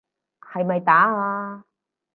[0.41, 1.63] 係咪打啊？